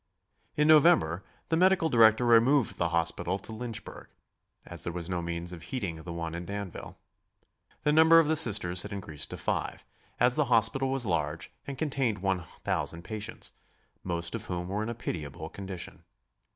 In 0.57 0.67
November 0.67 1.23
the 1.49 1.55
medical 1.55 1.87
director 1.87 2.25
removed 2.25 2.79
the 2.79 2.89
hospital 2.89 3.37
to 3.37 3.51
Lynchburg, 3.51 4.07
as 4.65 4.83
there 4.83 4.91
was 4.91 5.11
no 5.11 5.21
means 5.21 5.51
of 5.53 5.61
heating 5.61 5.97
the 6.01 6.11
one 6.11 6.33
in 6.33 6.43
Danville. 6.43 6.97
The 7.83 7.91
number 7.91 8.17
of 8.17 8.27
the 8.27 8.35
Sisters 8.35 8.81
had 8.81 8.91
increased 8.91 9.29
to 9.29 9.37
five, 9.37 9.85
as 10.19 10.35
the 10.35 10.45
hospital 10.45 10.89
was 10.89 11.05
large 11.05 11.51
and 11.67 11.77
contained 11.77 12.17
one 12.23 12.41
thousand 12.63 13.03
patients, 13.03 13.51
most 14.03 14.33
of 14.33 14.45
whom 14.47 14.69
were 14.69 14.81
in 14.81 14.89
a 14.89 14.95
pitiable 14.95 15.49
condition. 15.49 16.01